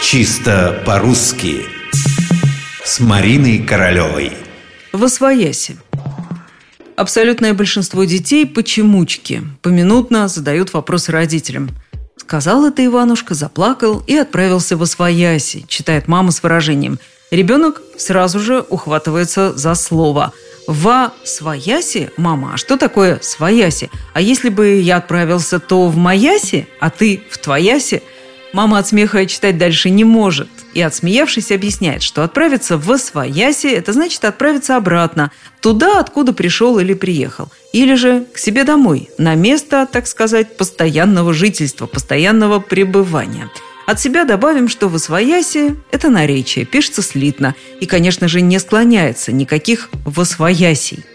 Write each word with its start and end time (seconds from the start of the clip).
Чисто 0.00 0.82
по-русски 0.86 1.66
С 2.84 3.00
Мариной 3.00 3.58
Королевой 3.58 4.32
Восвояси 4.92 5.76
Абсолютное 6.96 7.52
большинство 7.52 8.04
детей 8.04 8.46
почемучки 8.46 9.42
поминутно 9.60 10.28
задают 10.28 10.72
вопросы 10.72 11.12
родителям. 11.12 11.70
Сказал 12.16 12.64
это 12.64 12.84
Иванушка, 12.86 13.34
заплакал 13.34 14.02
и 14.06 14.16
отправился 14.16 14.76
в 14.76 14.82
Освояси, 14.82 15.64
читает 15.68 16.06
мама 16.06 16.30
с 16.30 16.42
выражением. 16.42 16.98
Ребенок 17.30 17.82
сразу 17.96 18.38
же 18.40 18.64
ухватывается 18.68 19.56
за 19.56 19.74
слово– 19.74 20.32
во 20.68 21.12
свояси, 21.24 22.10
мама, 22.18 22.52
а 22.52 22.56
что 22.58 22.76
такое 22.76 23.20
свояси? 23.22 23.90
А 24.12 24.20
если 24.20 24.50
бы 24.50 24.78
я 24.82 24.98
отправился, 24.98 25.60
то 25.60 25.88
в 25.88 25.96
маяси, 25.96 26.68
а 26.78 26.90
ты 26.90 27.22
в 27.30 27.38
твояси? 27.38 28.02
Мама 28.52 28.78
от 28.78 28.88
смеха 28.88 29.26
читать 29.26 29.58
дальше 29.58 29.90
не 29.90 30.04
может. 30.04 30.48
И, 30.74 30.80
отсмеявшись, 30.80 31.52
объясняет, 31.52 32.02
что 32.02 32.22
отправиться 32.22 32.76
в 32.76 32.96
свояси– 32.98 33.66
это 33.68 33.92
значит 33.92 34.24
отправиться 34.24 34.76
обратно, 34.76 35.30
туда, 35.60 36.00
откуда 36.00 36.32
пришел 36.32 36.78
или 36.78 36.94
приехал. 36.94 37.50
Или 37.72 37.94
же 37.94 38.24
к 38.32 38.38
себе 38.38 38.64
домой, 38.64 39.10
на 39.18 39.34
место, 39.34 39.86
так 39.90 40.06
сказать, 40.06 40.56
постоянного 40.56 41.34
жительства, 41.34 41.86
постоянного 41.86 42.60
пребывания– 42.60 43.50
от 43.88 43.98
себя 43.98 44.24
добавим, 44.26 44.68
что 44.68 44.90
в 44.90 44.96
освояси– 44.96 45.74
это 45.92 46.10
наречие, 46.10 46.66
пишется 46.66 47.00
слитно 47.00 47.54
и, 47.80 47.86
конечно 47.86 48.28
же, 48.28 48.42
не 48.42 48.58
склоняется 48.58 49.32
никаких 49.32 49.88
восвоясей. 50.04 51.06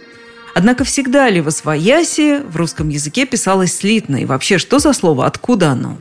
Однако 0.55 0.84
всегда 0.84 1.30
ли 1.30 1.40
восвояси 1.40 2.41
в 2.44 2.58
русском 2.58 2.90
языке 2.90 3.27
писалось 3.27 3.77
слитно? 3.77 4.16
И 4.16 4.26
вообще, 4.26 4.58
что 4.58 4.80
за 4.80 4.94
слово, 4.94 5.27
откуда 5.27 5.70
оно? 5.70 6.00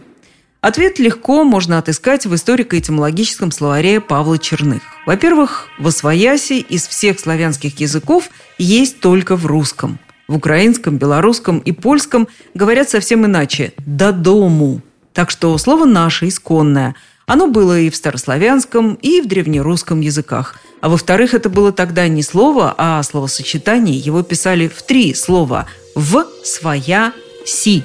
Ответ 0.62 1.00
легко 1.00 1.42
можно 1.42 1.78
отыскать 1.78 2.24
в 2.24 2.32
историко-этимологическом 2.36 3.50
словаре 3.50 4.00
Павла 4.00 4.38
Черных. 4.38 4.82
Во-первых, 5.06 5.66
восвояси 5.80 6.60
из 6.60 6.86
всех 6.86 7.18
славянских 7.18 7.80
языков 7.80 8.30
есть 8.58 9.00
только 9.00 9.34
в 9.34 9.46
русском. 9.46 9.98
В 10.28 10.36
украинском, 10.36 10.98
белорусском 10.98 11.58
и 11.58 11.72
польском 11.72 12.28
говорят 12.54 12.88
совсем 12.88 13.26
иначе– 13.26 13.72
«до 13.78 14.12
дому», 14.12 14.82
так 15.12 15.30
что 15.30 15.58
слово 15.58 15.84
«наше» 15.84 16.28
исконное. 16.28 16.94
Оно 17.26 17.48
было 17.48 17.80
и 17.80 17.90
в 17.90 17.96
старославянском, 17.96 18.94
и 19.02 19.20
в 19.20 19.26
древнерусском 19.26 20.00
языках. 20.00 20.60
А 20.80 20.88
во-вторых, 20.88 21.34
это 21.34 21.48
было 21.48 21.72
тогда 21.72 22.06
не 22.06 22.22
слово, 22.22 22.72
а 22.78 23.02
словосочетание. 23.02 23.98
Его 23.98 24.22
писали 24.22 24.68
в 24.68 24.80
три 24.82 25.12
слова 25.14 25.66
«в», 25.96 26.24
«своя», 26.44 27.12
«си». 27.44 27.82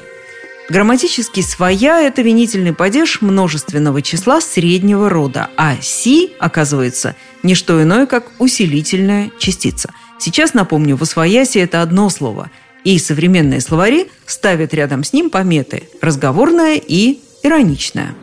Грамматически 0.69 1.41
«своя»– 1.41 2.01
это 2.01 2.21
винительный 2.21 2.73
падеж 2.73 3.21
множественного 3.21 4.01
числа 4.01 4.41
среднего 4.41 5.09
рода, 5.09 5.49
а 5.55 5.77
«си», 5.81 6.33
оказывается, 6.39 7.15
не 7.41 7.55
что 7.55 7.81
иное, 7.81 8.05
как 8.05 8.31
усилительная 8.39 9.31
частица. 9.39 9.93
Сейчас, 10.19 10.53
напомню, 10.53 10.97
«восвояси»– 10.97 11.57
это 11.59 11.81
одно 11.81 12.09
слово– 12.09 12.51
и 12.87 12.99
современные 12.99 13.59
словари 13.59 14.09
ставят 14.25 14.73
рядом 14.73 15.03
с 15.03 15.11
ним 15.11 15.29
пометы 15.29 15.89
«разговорная» 16.01 16.77
и 16.81 17.19
«ироничная». 17.43 18.15